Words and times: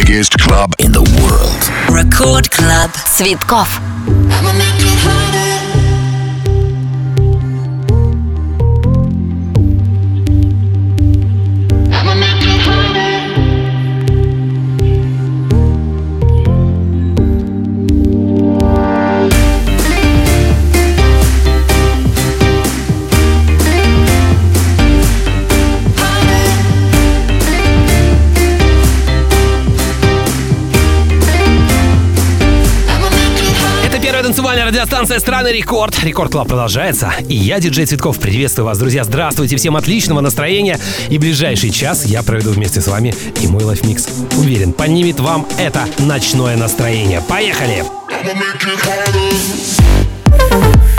biggest 0.00 0.38
club 0.38 0.72
in 0.78 0.92
the 0.92 1.02
world. 1.22 1.62
Record 1.90 2.50
Club. 2.50 2.90
Цветков. 3.16 3.80
I'ma 4.30 4.52
make 4.52 4.69
радиостанция 35.11 35.19
страны 35.19 35.47
Рекорд. 35.49 36.03
Рекорд 36.03 36.31
Клаб 36.31 36.47
продолжается. 36.47 37.11
И 37.27 37.35
я, 37.35 37.59
диджей 37.59 37.85
Цветков, 37.85 38.17
приветствую 38.19 38.65
вас, 38.65 38.77
друзья. 38.77 39.03
Здравствуйте, 39.03 39.57
всем 39.57 39.75
отличного 39.75 40.21
настроения. 40.21 40.79
И 41.09 41.17
ближайший 41.17 41.71
час 41.71 42.05
я 42.05 42.23
проведу 42.23 42.51
вместе 42.51 42.79
с 42.79 42.87
вами 42.87 43.13
и 43.41 43.47
мой 43.47 43.63
лайфмикс. 43.63 44.07
Уверен, 44.37 44.71
поднимет 44.71 45.19
вам 45.19 45.45
это 45.57 45.85
ночное 45.99 46.55
настроение. 46.55 47.21
Поехали! 47.27 47.83
I'ma 50.51 50.90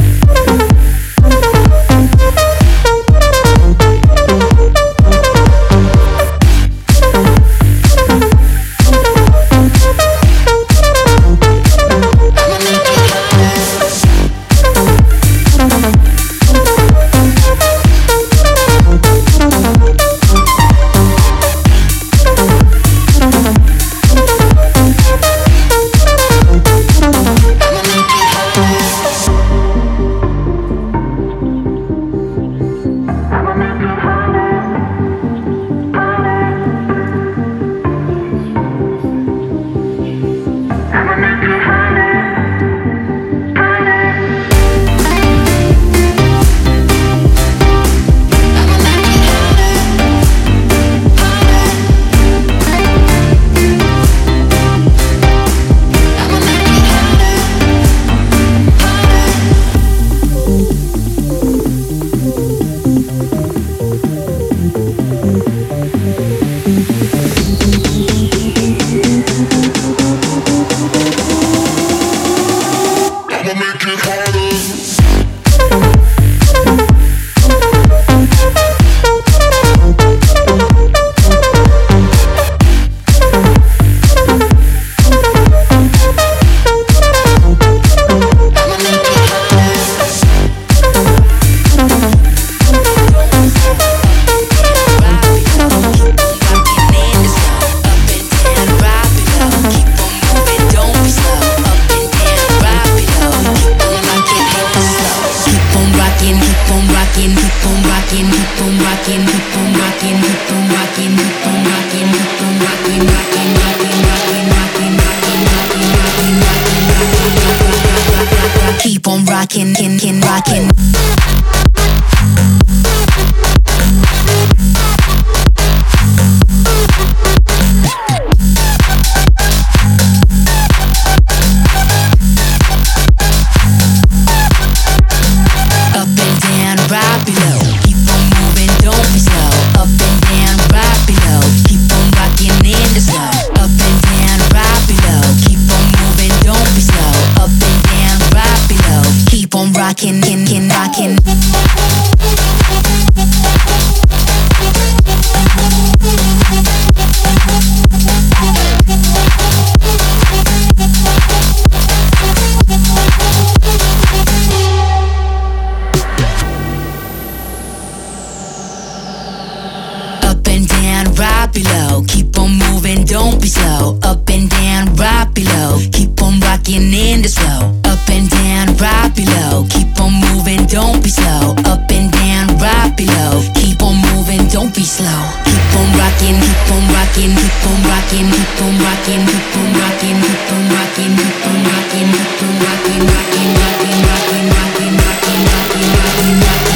below. 171.53 172.03
Keep 172.09 172.39
on 172.39 172.59
moving, 172.59 173.05
don't 173.05 173.41
be 173.41 173.49
slow. 173.49 173.99
Up 174.03 174.29
and 174.31 174.49
down, 174.49 174.95
right 174.97 175.29
below. 175.35 175.79
Keep 175.93 176.23
on 176.23 176.41
rocking 176.41 176.93
in 176.93 177.23
the 177.23 177.29
slow. 177.29 177.77
Up 177.85 178.09
and 178.09 178.29
down, 178.29 178.75
right 178.81 179.13
below. 179.15 179.67
Keep 179.69 180.01
on 180.01 180.13
moving, 180.13 180.67
don't 180.67 181.03
be 181.03 181.11
slow. 181.11 181.55
Up 181.69 181.91
and 181.93 182.11
down, 182.11 182.49
right 182.59 182.93
below. 182.97 183.45
Keep 183.55 183.83
on 183.83 183.97
moving, 184.09 184.49
don't 184.49 184.75
be 184.75 184.83
slow. 184.83 185.23
Keep 185.45 185.73
on 185.77 185.89
rocking, 186.01 186.41
keep 186.41 186.71
on 186.73 186.83
rocking, 186.97 187.33
keep 187.37 187.67
on 187.69 187.79
rocking, 187.84 188.29
keep 188.33 188.61
on 188.65 188.73
rocking, 188.81 189.23
keep 189.29 189.57
on 189.57 189.69
rocking, 189.77 190.21
keep 190.21 190.53
on 190.53 190.63
rocking, 190.73 191.13
keep 191.17 191.45
on 191.47 191.61
rocking, 191.69 192.09
keep 192.09 192.43
on 192.43 192.55
rocking, 192.65 193.03
rocking, 193.13 193.53
rocking, 193.61 194.01
rocking, 194.03 194.47
rocking, 194.57 194.95
rocking, 194.97 195.45
rocking, 195.53 195.93
rocking, 196.01 196.37
rocking. 196.41 196.73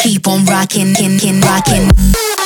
Keep 0.00 0.26
on 0.26 0.44
rocking, 0.46 0.94
kin, 0.94 1.18
kin, 1.18 1.40
rocking. 1.40 2.41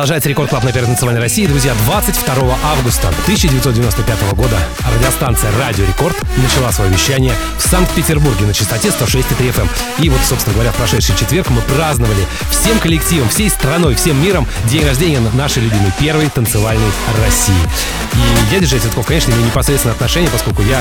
Продолжается 0.00 0.30
Рекорд 0.30 0.48
Клаб 0.48 0.64
на 0.64 0.72
Первой 0.72 0.88
национальной 0.88 1.20
России. 1.20 1.44
Друзья, 1.44 1.74
22 1.84 2.58
августа 2.64 3.08
1995 3.24 4.32
года 4.32 4.58
радиостанция 4.96 5.50
«Радио 5.58 5.84
Рекорд» 5.84 6.16
начала 6.38 6.72
свое 6.72 6.90
вещание 6.90 7.34
в 7.58 7.68
Санкт-Петербурге 7.68 8.46
на 8.46 8.54
частоте 8.54 8.88
106,3 8.88 9.50
FM. 9.50 9.60
Эм. 9.60 9.68
И 9.98 10.08
вот, 10.08 10.20
собственно 10.26 10.54
говоря, 10.54 10.72
в 10.72 10.76
прошедший 10.76 11.14
четверг 11.16 11.50
мы 11.50 11.60
праздновали 11.60 12.26
всем 12.50 12.78
коллективом, 12.78 13.28
всей 13.28 13.50
страной, 13.50 13.94
всем 13.94 14.16
миром 14.24 14.48
день 14.70 14.86
рождения 14.86 15.20
нашей 15.34 15.64
любимой 15.64 15.92
первой 16.00 16.30
танцевальной 16.30 16.90
России. 17.22 17.62
И 18.14 18.54
я, 18.54 18.60
диджей 18.60 18.80
Цветков, 18.80 19.04
конечно, 19.06 19.32
имею 19.32 19.44
непосредственное 19.44 19.94
отношение, 19.94 20.30
поскольку 20.30 20.62
я 20.62 20.80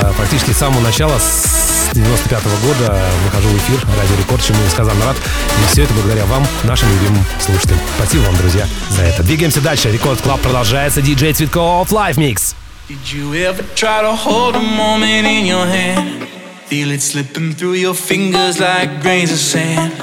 э, 0.00 0.12
практически 0.16 0.52
с 0.52 0.56
самого 0.56 0.80
начала, 0.80 1.18
с 1.18 1.90
95 1.92 2.42
-го 2.42 2.66
года, 2.66 2.98
выхожу 3.24 3.48
в 3.48 3.56
эфир 3.58 3.78
«Радио 3.98 4.16
Рекорд», 4.16 4.42
чему 4.42 4.58
несказанно 4.64 5.04
рад. 5.04 5.16
И 5.16 5.72
все 5.72 5.84
это 5.84 5.94
благодаря 5.94 6.24
вам, 6.26 6.46
нашим 6.64 6.88
любимым 6.90 7.24
слушателям. 7.40 7.78
Спасибо 7.96 8.22
вам, 8.22 8.36
друзья, 8.36 8.45
за 8.89 9.01
это. 9.03 9.23
Двигаемся 9.23 9.61
дальше. 9.61 9.91
Рекорд 9.91 10.21
Клаб 10.21 10.41
продолжается. 10.41 11.01
Диджей 11.01 11.33
Цветков, 11.33 11.91
Live 11.91 12.17
Mix. 12.17 12.55
Did 12.89 13.13
you 13.13 13.33
ever 13.33 13.63
try 13.75 14.01
to 14.01 14.13
hold 14.13 14.55
a 14.55 14.59
moment 14.59 15.25
in 15.25 15.45
your 15.45 15.65
hand? 15.65 16.27
Feel 16.67 16.91
it 16.91 17.01
slipping 17.01 17.53
through 17.53 17.75
your 17.75 17.93
fingers 17.93 18.59
like 18.59 19.01
grains 19.01 19.31
of 19.31 19.37
sand. 19.37 19.93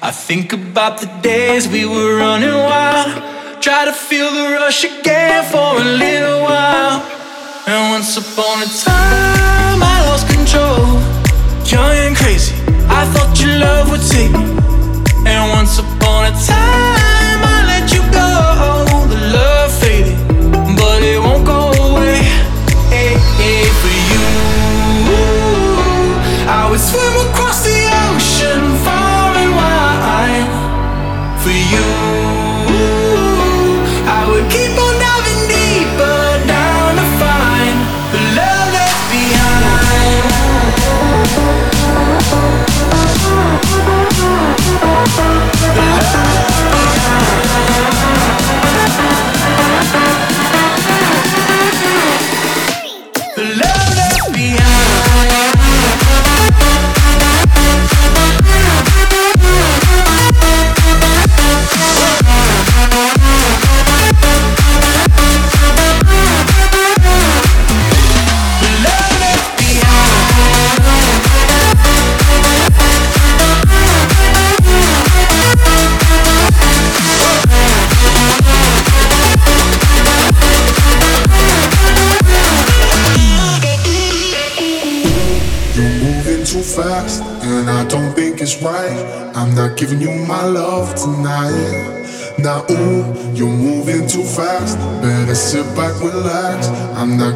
I 0.00 0.10
think 0.10 0.52
about 0.52 1.00
the 1.00 1.08
days 1.22 1.68
we 1.68 1.84
were 1.84 2.16
running 2.16 2.54
wild. 2.54 3.22
Try 3.60 3.84
to 3.84 3.92
feel 3.92 4.30
the 4.30 4.56
rush 4.58 4.84
again 4.84 5.44
for 5.44 5.80
a 5.80 5.84
little 5.84 6.42
while. 6.42 7.02
And 7.66 7.90
once 7.90 8.16
upon 8.16 8.62
a 8.62 8.66
time, 8.66 9.82
I 9.82 10.04
lost 10.08 10.26
control. 10.28 11.00
Young 11.66 11.96
and 12.06 12.16
crazy, 12.16 12.54
I 12.88 13.04
thought 13.12 13.38
your 13.40 13.58
love 13.58 13.90
would 13.90 14.02
take 14.02 14.32
me. 14.32 14.44
And 15.26 15.50
once 15.50 15.78
upon 15.78 16.26
a 16.26 16.32
time, 16.46 16.97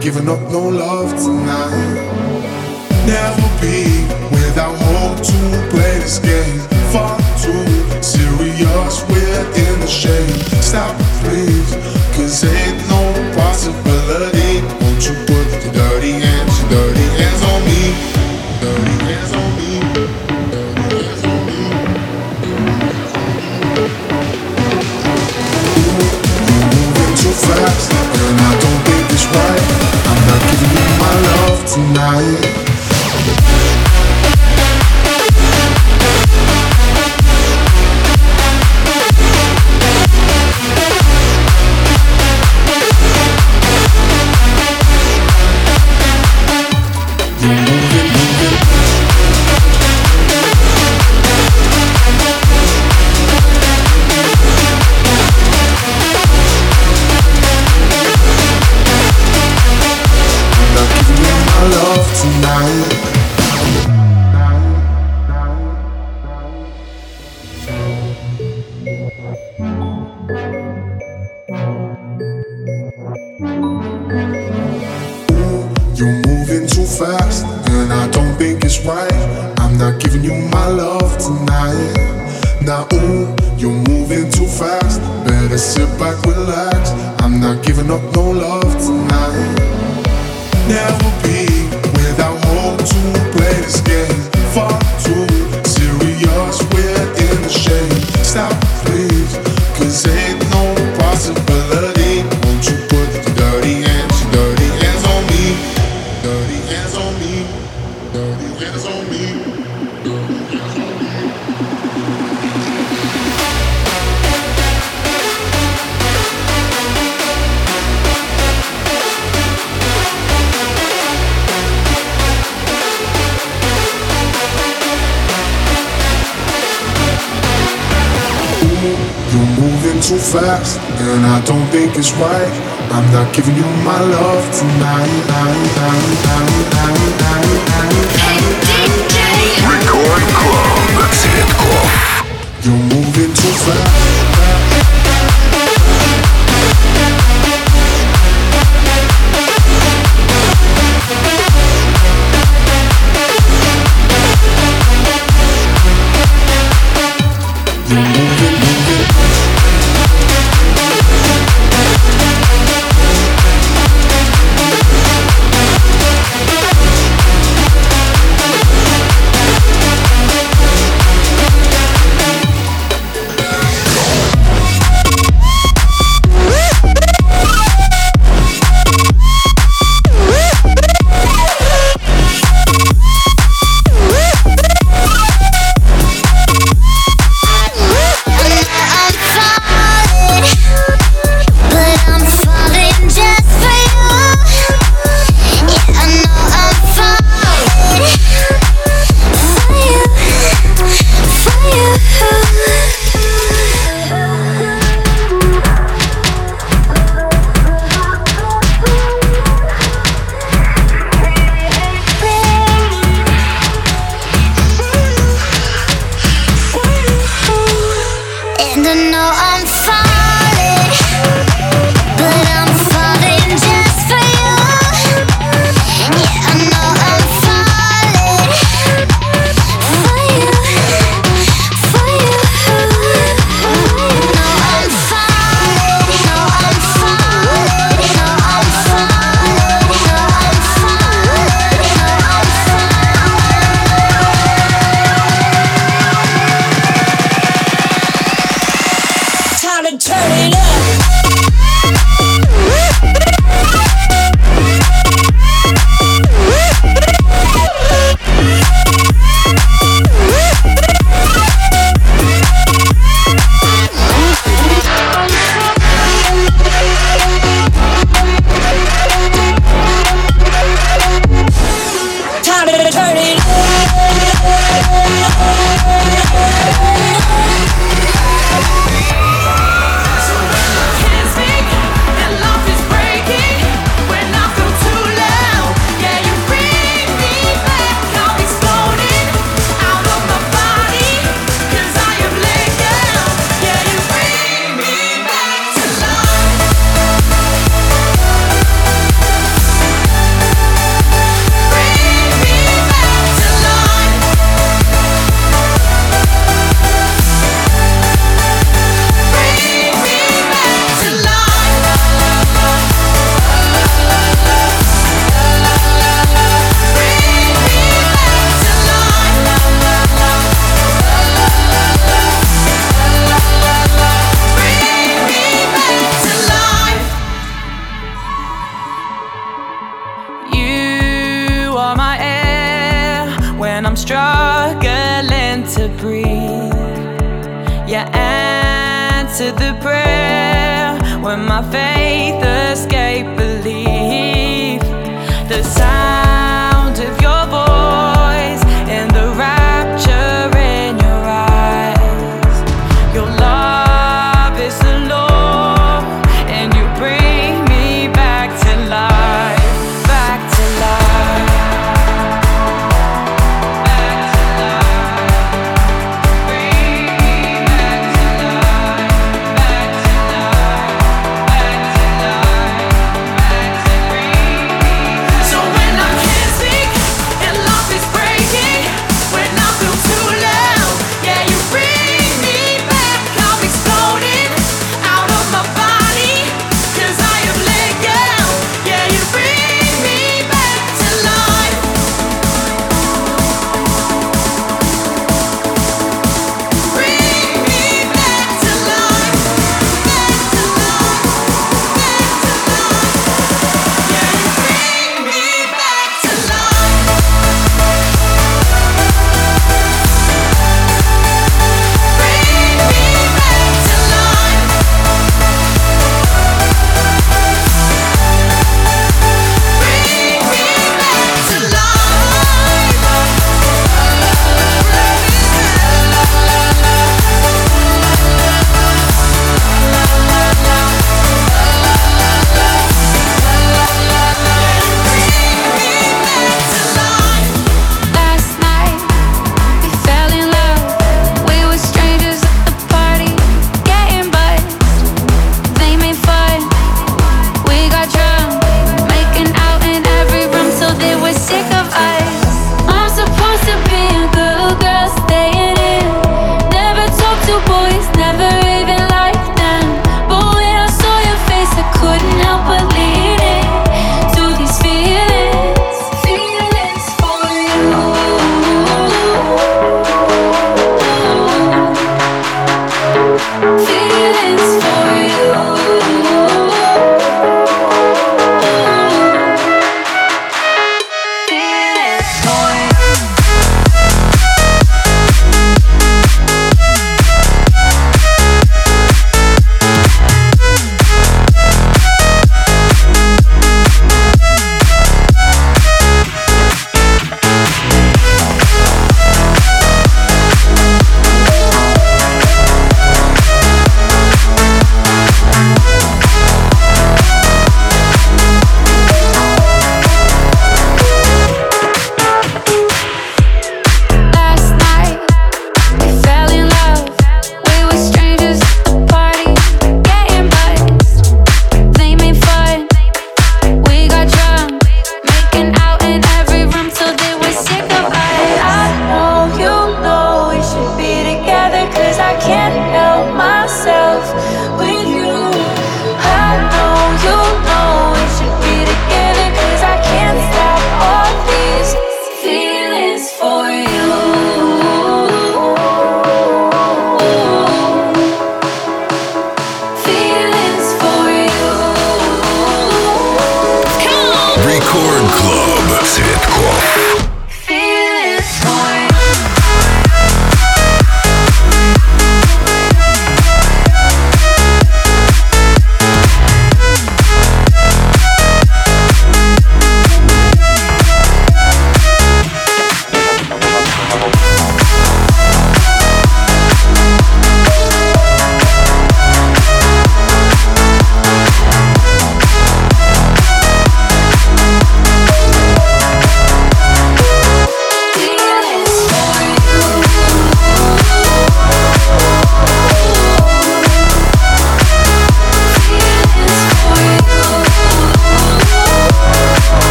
giving 0.00 0.28
up 0.30 0.49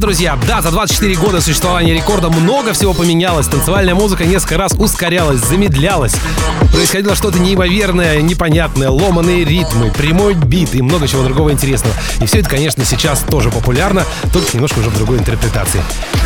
Друзья. 0.00 0.38
Да, 0.48 0.62
за 0.62 0.70
24 0.70 1.14
года 1.16 1.42
существования 1.42 1.92
рекорда 1.92 2.30
много 2.30 2.72
всего 2.72 2.94
поменялось. 2.94 3.46
Танцевальная 3.48 3.94
музыка 3.94 4.24
несколько 4.24 4.56
раз 4.56 4.72
ускорялась, 4.72 5.40
замедлялась. 5.40 6.14
Происходило 6.72 7.14
что-то 7.14 7.38
неимоверное, 7.38 8.22
непонятное, 8.22 8.88
ломаные 8.88 9.44
ритмы, 9.44 9.90
прямой 9.90 10.32
бит 10.32 10.74
и 10.74 10.80
много 10.80 11.06
чего 11.06 11.22
другого 11.22 11.52
интересного. 11.52 11.94
И 12.22 12.24
все 12.24 12.38
это, 12.38 12.48
конечно, 12.48 12.82
сейчас 12.86 13.20
тоже 13.20 13.50
популярно, 13.50 14.04
только 14.32 14.54
немножко 14.54 14.78
уже 14.78 14.88
в 14.88 14.96
другой 14.96 15.18
интерпретации. 15.18 15.82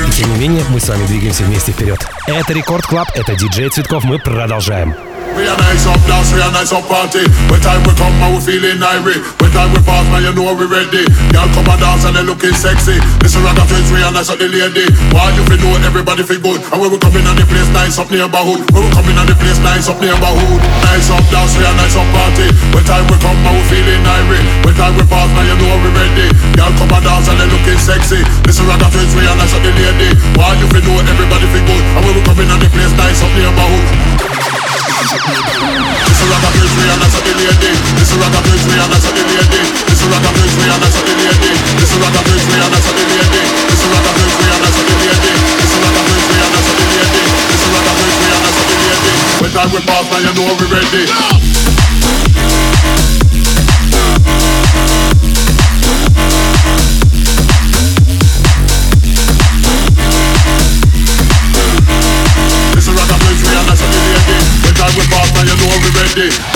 И 0.06 0.10
тем 0.12 0.32
не 0.32 0.38
менее, 0.38 0.62
мы 0.68 0.78
с 0.78 0.88
вами 0.88 1.04
двигаемся 1.06 1.42
вместе 1.42 1.72
вперед. 1.72 2.06
Это 2.28 2.52
Рекорд 2.52 2.86
Клаб, 2.86 3.08
это 3.16 3.34
диджей 3.34 3.70
Цветков, 3.70 4.04
мы 4.04 4.20
продолжаем. 4.20 4.94
We 5.34 5.50
a 5.50 5.54
nice 5.58 5.82
up 5.90 5.98
dance, 6.06 6.30
we 6.30 6.38
a 6.38 6.46
nice 6.54 6.70
up 6.70 6.86
party. 6.86 7.26
When 7.50 7.58
time 7.58 7.82
we 7.82 7.90
come, 7.98 8.14
man, 8.22 8.38
we 8.38 8.40
feeling 8.40 8.78
irie. 8.78 9.18
When 9.42 9.50
time 9.50 9.74
we 9.74 9.82
pass, 9.82 10.06
man, 10.14 10.22
you 10.22 10.30
know 10.30 10.54
we 10.54 10.62
ready. 10.70 11.02
Y'all 11.34 11.50
come 11.50 11.66
and 11.66 11.80
dance 11.82 12.06
and 12.06 12.14
they 12.14 12.22
looking 12.22 12.54
sexy. 12.54 13.02
This 13.18 13.34
is 13.34 13.42
rock 13.42 13.58
twins, 13.66 13.90
we 13.90 13.98
a 13.98 14.14
nice 14.14 14.30
up 14.30 14.38
the 14.38 14.46
lady. 14.46 14.86
Why 15.10 15.34
you 15.34 15.42
feel 15.50 15.58
know 15.58 15.74
everybody 15.82 16.22
feel 16.22 16.38
good? 16.38 16.62
And 16.70 16.78
when 16.78 16.94
we 16.94 17.02
come 17.02 17.18
in 17.18 17.26
on 17.26 17.34
the 17.34 17.42
place, 17.50 17.66
nice 17.74 17.98
up 17.98 18.14
neighborhood. 18.14 18.62
When 18.70 18.86
we 18.86 18.90
come 18.94 19.10
in 19.10 19.18
on 19.18 19.26
the 19.26 19.34
place, 19.34 19.58
nice 19.58 19.90
up 19.90 19.98
neighborhood. 19.98 20.62
Nice 20.86 21.10
up 21.10 21.26
dance, 21.34 21.58
we 21.58 21.66
a 21.66 21.72
nice 21.82 21.98
up 21.98 22.06
party. 22.14 22.46
When 22.70 22.86
time 22.86 23.02
we 23.10 23.18
come, 23.18 23.38
man, 23.42 23.58
we 23.58 23.62
feeling 23.66 24.06
irie. 24.06 24.42
When 24.62 24.74
time 24.78 24.94
we 24.94 25.02
pass, 25.10 25.26
man, 25.34 25.50
you 25.50 25.58
know 25.58 25.82
we 25.82 25.90
ready. 25.98 26.30
Y'all 26.62 26.70
come 26.78 26.94
and 26.94 27.02
dance 27.02 27.26
and 27.26 27.42
they 27.42 27.48
looking 27.50 27.80
sexy. 27.82 28.22
This 28.46 28.62
is 28.62 28.64
rock 28.70 28.78
twins, 28.86 29.10
we 29.18 29.26
a 29.26 29.34
nice 29.34 29.50
up 29.50 29.66
the 29.66 29.74
lady. 29.74 30.14
Why 30.38 30.54
you 30.62 30.70
feel 30.70 30.86
know 30.86 31.02
everybody 31.02 31.43
rock 38.32 38.46
we 38.46 38.78
are 38.78 38.88
not 38.88 39.00
so 39.02 39.10
lady. 39.12 39.36
This 39.84 40.00
is 40.00 40.08
rock 40.08 40.24
we 40.24 40.64
are 40.64 40.80
not 40.80 40.88
so 40.88 41.00
lady. 41.04 41.50
This 41.76 41.90
is 41.92 41.98
rock 42.00 42.14
we 42.14 42.56
are 42.56 42.70
not. 42.70 42.80
This 42.84 43.80
is 43.80 43.88
rock 43.90 44.04
we 44.04 44.24
are 44.24 44.60
not. 44.60 44.70
This 44.70 44.84
is 44.84 44.84
rock 44.84 44.84
we 44.84 45.12
are 45.14 45.28
not. 45.34 45.52
This 45.60 45.72
is 45.72 45.82
rock 47.04 47.90
we 47.94 48.04
are 48.04 48.40
not. 48.40 48.54
When 49.40 49.50
time 49.52 49.70
we 49.72 49.80
pass, 49.84 50.06
now 50.08 50.18
you 50.18 50.32
know 50.32 50.54
we 50.56 50.64
ready. 50.72 51.04
This 62.74 62.88
is 62.88 62.94
rock 62.94 63.10
we 63.10 63.34
are 63.54 63.64
not. 63.64 63.78
When 64.64 64.74
time 64.74 64.94
we 64.96 65.04
pass, 65.12 65.28
now 65.34 65.42
you 65.42 65.56
know 65.60 65.68
we 65.82 65.88
ready. 65.98 66.53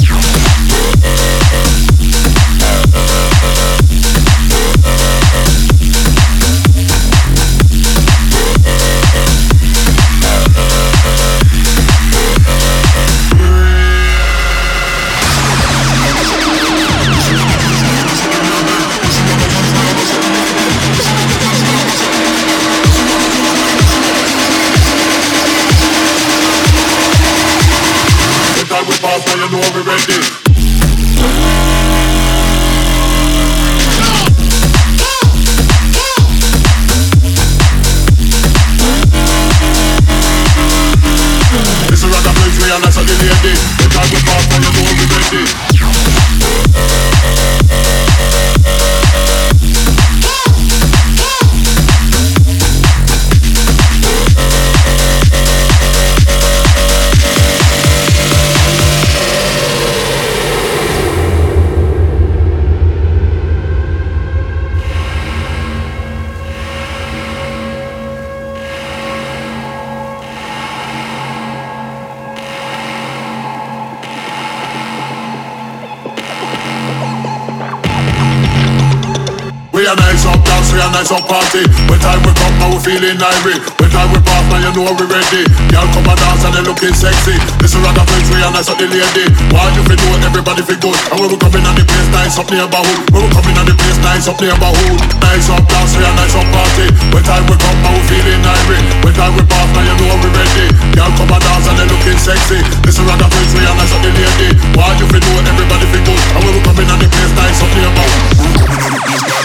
A 79.88 79.96
nice 79.96 80.24
up 80.28 80.36
dance, 80.44 80.68
we 80.68 80.80
a 80.84 80.88
nice 80.92 81.08
up 81.08 81.24
party. 81.24 81.64
When 81.88 81.96
time 82.04 82.20
we 82.20 82.32
come, 82.36 82.54
now 82.60 82.68
we 82.68 82.78
feeling 82.84 83.16
irate. 83.16 83.64
When 83.80 83.88
time 83.88 84.12
we 84.12 84.20
pass, 84.20 84.44
now 84.52 84.60
you 84.60 84.72
know 84.76 84.92
we 84.92 85.04
ready. 85.08 85.48
Y'all 85.72 85.88
come 85.96 86.04
and 86.04 86.18
dance 86.20 86.44
and 86.44 86.52
they 86.52 86.64
looking 86.68 86.92
sexy. 86.92 87.40
This 87.56 87.72
is 87.72 87.80
rather 87.80 88.04
place 88.04 88.28
we 88.28 88.36
a 88.44 88.52
nice 88.52 88.68
up 88.68 88.76
the 88.76 88.84
lady. 88.84 89.24
Why 89.48 89.64
you 89.72 89.80
feel 89.88 89.96
good, 89.96 90.20
everybody 90.28 90.60
feel 90.60 90.76
good. 90.76 90.98
And 91.08 91.16
when 91.16 91.32
we 91.32 91.36
coming 91.40 91.64
on 91.64 91.72
the 91.72 91.88
place, 91.88 92.08
nice 92.12 92.36
up 92.36 92.52
neighborhood. 92.52 93.00
When 93.16 93.24
we 93.24 93.30
coming 93.32 93.56
on 93.56 93.64
the 93.64 93.74
place, 93.80 93.98
nice 94.04 94.28
up 94.28 94.36
neighborhood. 94.36 94.98
Nice 95.24 95.48
up 95.48 95.64
dance, 95.64 95.92
we 95.96 96.04
a 96.04 96.12
nice 96.12 96.36
up 96.36 96.48
party. 96.52 96.86
When 97.08 97.24
time 97.24 97.44
we 97.48 97.56
come, 97.56 97.78
now 97.80 97.92
we 97.96 98.02
feeling 98.12 98.44
irate. 98.44 98.84
When 99.00 99.14
time 99.16 99.32
we 99.40 99.42
pass, 99.48 99.68
now 99.72 99.88
you 99.88 99.94
know 100.04 100.20
we 100.20 100.28
ready. 100.36 100.66
Y'all 101.00 101.12
come 101.16 101.32
and 101.32 101.40
dance 101.40 101.64
and 101.64 101.76
they 101.80 101.88
looking 101.88 102.20
sexy. 102.20 102.60
This 102.84 103.00
is 103.00 103.04
rather 103.08 103.30
place 103.32 103.52
we 103.56 103.64
a 103.64 103.72
nice 103.72 103.92
up 103.96 104.04
the 104.04 104.12
lady. 104.12 104.52
Why 104.76 104.92
you 105.00 105.08
feel 105.08 105.24
good, 105.24 105.44
everybody 105.48 105.86
feel 105.96 106.04
good. 106.04 106.20
And 106.36 106.40
when 106.44 106.52
we 106.52 106.60
coming 106.60 106.88
on 106.92 106.98
the 107.00 107.08
place, 107.08 107.32
nice 107.40 107.60
up 107.64 107.72
neighborhood. 107.72 109.17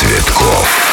Цветков. 0.00 0.89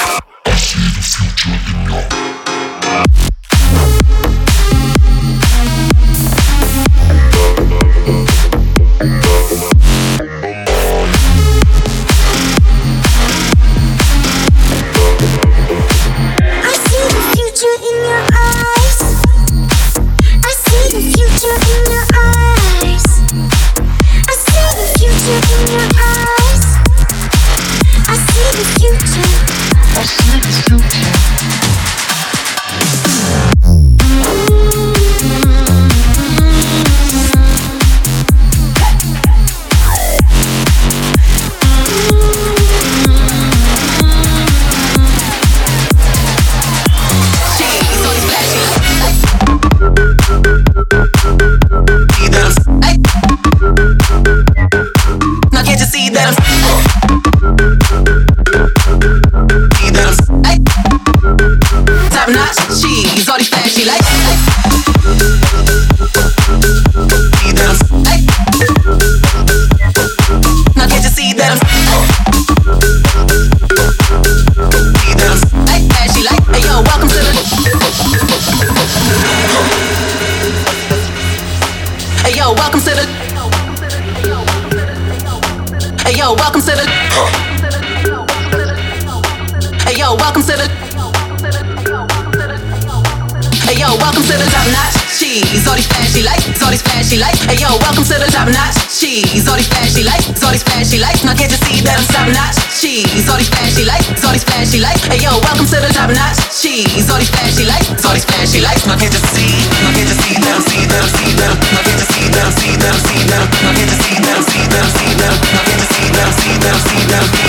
flashy 96.17 96.25
lights, 96.25 96.61
all 96.63 96.71
these 96.71 96.81
flashy 96.81 97.17
lights. 97.17 97.45
Hey 97.45 97.61
yo, 97.61 97.69
welcome 97.77 98.03
to 98.03 98.15
the 98.17 98.29
top 98.33 98.49
notch. 98.49 98.73
She's 98.89 99.45
all 99.47 99.55
these 99.55 99.69
flashy 99.69 100.01
lights, 100.03 100.41
all 100.41 100.51
these 100.51 100.63
flashy 100.63 100.97
lights. 100.97 101.23
Now 101.23 101.35
can't 101.37 101.51
you 101.51 101.57
see 101.61 101.81
that 101.85 101.93
I'm 101.93 102.05
top 102.09 102.25
notch? 102.33 102.57
She's 102.73 103.29
all 103.29 103.37
these 103.37 103.49
flashy 103.53 103.85
lights, 103.85 104.09
all 104.25 104.33
these 104.33 104.43
flashy 104.43 104.79
lights. 104.81 105.05
Hey 105.05 105.21
yo, 105.21 105.37
welcome 105.45 105.69
to 105.69 105.77
the 105.77 105.93
top 105.93 106.09
notch. 106.09 106.41
She's 106.49 107.09
all 107.09 107.21
these 107.21 107.29
flashy 107.29 107.65
lights, 107.69 107.93
all 108.01 108.17
these 108.17 108.25
flashy 108.25 108.61
lights. 108.65 108.89
Now 108.89 108.97
can't 108.97 109.13
you 109.13 109.21
see? 109.29 109.61
Now 109.77 109.93
can't 109.93 110.09
you 110.09 110.17
see 110.17 110.33
that 110.41 110.57
I'm 110.57 110.65
see 110.65 110.89
that 110.89 111.05
I'm 111.05 111.09
see 111.13 111.37
that 111.37 111.53
I'm. 111.53 111.61
Now 111.69 111.85
can't 111.85 112.01
you 112.01 112.09
see 112.09 112.25
that 112.33 112.41
I'm 112.41 112.53
see 112.57 112.73
that 112.81 112.89
I'm 112.89 112.97
see 112.97 113.21
that 113.29 113.37
I'm. 113.37 113.53
Now 113.61 113.77
can't 113.77 113.93
you 113.93 113.97
see 114.01 114.17
that 114.17 114.33
I'm 114.33 114.41
see 114.41 114.65
that 114.73 114.81
I'm 114.81 114.89
see 114.97 115.13
that 115.21 115.29
I'm. 115.29 115.37
Now 115.37 115.61
can't 115.69 115.77
you 115.77 115.89
see 115.93 116.09
that 116.17 116.25
I'm 116.25 116.33
see 116.33 116.57
that 116.57 116.73
I'm 116.73 116.81
see 116.81 117.05
that 117.13 117.21
I'm. 117.21 117.45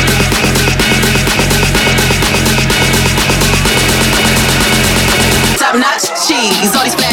Top 5.57 5.75
notch. 5.81 6.05
She's 6.21 6.77
all 6.77 6.85
these. 6.85 7.08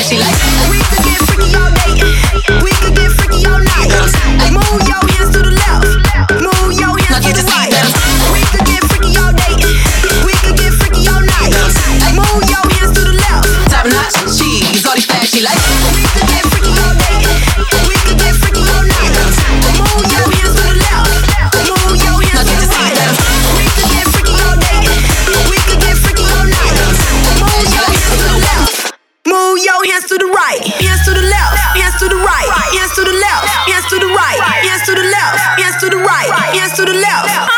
hands 36.58 36.74
to 36.74 36.86
the 36.86 36.94
left. 36.94 37.55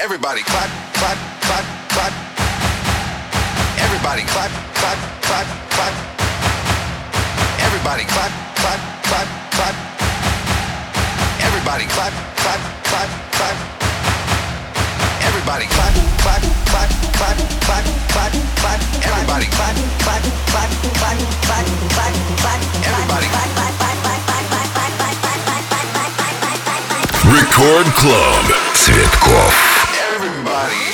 Everybody 0.00 0.42
clap, 0.42 0.68
clap, 0.92 1.18
clap, 1.40 1.64
clap. 1.88 2.12
Everybody 3.78 4.22
clap, 4.24 4.50
clap, 4.74 4.98
clap, 5.22 5.46
clap. 5.70 5.94
Everybody 7.60 8.04
clap, 8.04 8.32
clap, 8.56 8.80
clap, 9.04 9.28
clap. 9.52 9.76
Everybody 11.40 11.86
clap, 11.86 12.12
clap, 12.36 12.60
clap, 12.84 13.32
clap. 13.32 13.77
Everybody 15.48 15.72
clap, 15.72 15.94
clap, 16.20 16.42
clap, 16.68 16.90
clap, 17.16 17.38
clap, 17.64 17.84
clap, 18.12 18.32
clap. 18.60 18.80
Everybody 19.00 19.46
clap, 19.48 19.76
clap, 20.04 20.20
clap, 20.44 20.68
clap, 20.92 21.08
clap, 21.08 21.16
clap, 21.40 21.72
clap. 22.36 22.52
Everybody. 22.84 23.28
Record 27.32 27.86
Club 27.94 28.44
Цветков. 28.74 29.54
Everybody. 30.14 30.87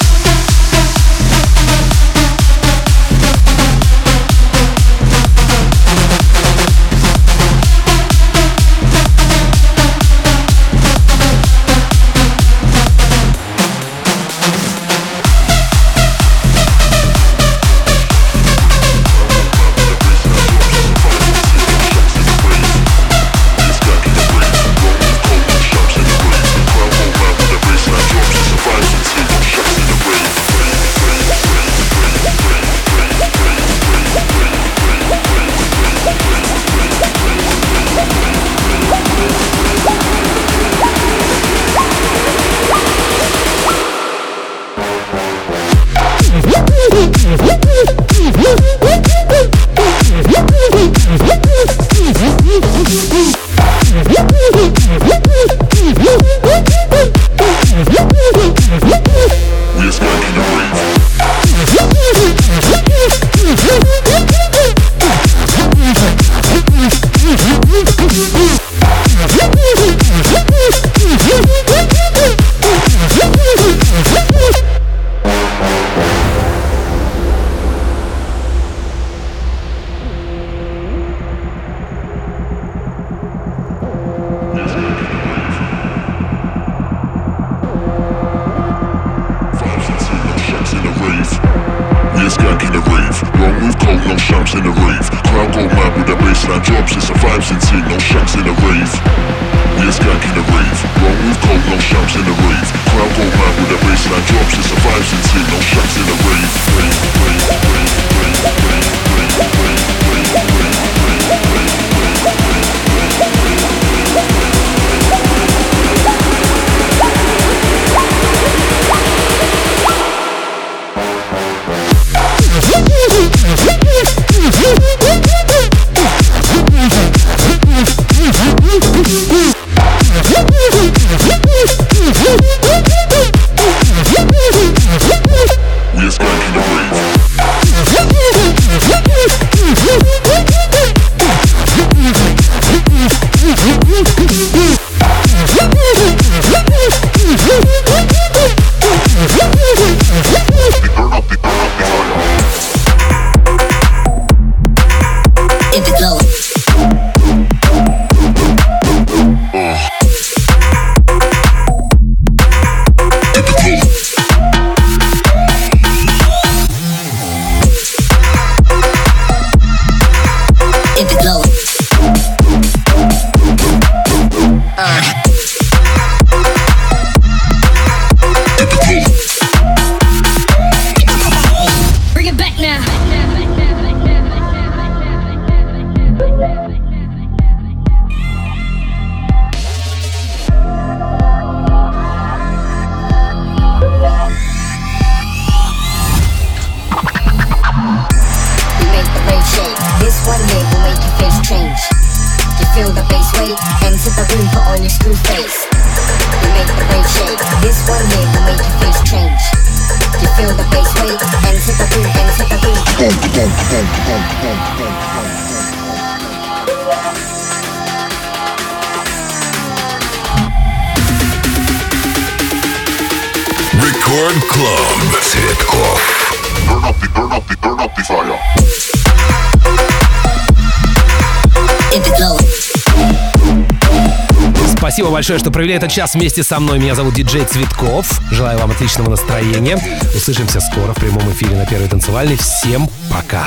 большое, 235.15 235.39
что 235.39 235.53
провели 235.53 235.75
этот 235.75 235.93
час 235.93 236.15
вместе 236.15 236.43
со 236.43 236.59
мной. 236.59 236.81
Меня 236.81 236.97
зовут 236.97 237.15
Диджей 237.15 237.45
Цветков. 237.45 238.21
Желаю 238.33 238.59
вам 238.59 238.73
отличного 238.73 239.11
настроения. 239.11 239.79
Услышимся 240.13 240.61
скоро 240.61 240.93
в 240.93 240.97
прямом 240.97 241.31
эфире 241.31 241.55
на 241.55 241.65
Первой 241.67 241.87
танцевальной. 241.87 242.37
Всем 242.37 242.91
пока! 243.13 243.45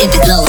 If. 0.00 0.47